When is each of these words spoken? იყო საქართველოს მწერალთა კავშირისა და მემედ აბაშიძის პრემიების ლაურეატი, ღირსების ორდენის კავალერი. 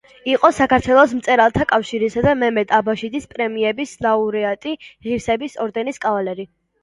იყო 0.29 0.49
საქართველოს 0.59 1.11
მწერალთა 1.17 1.65
კავშირისა 1.73 2.23
და 2.27 2.31
მემედ 2.39 2.73
აბაშიძის 2.79 3.29
პრემიების 3.35 3.93
ლაურეატი, 4.07 4.75
ღირსების 5.09 5.59
ორდენის 5.67 6.03
კავალერი. 6.07 6.49